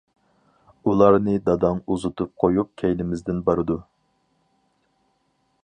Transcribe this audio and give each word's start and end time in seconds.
-ئۇلارنى 0.91 1.35
داداڭ 1.49 1.77
ئۇزىتىپ 1.95 2.31
قويۇپ 2.43 2.71
كەينىمىزدىن 2.83 3.45
بارىدۇ. 3.51 3.77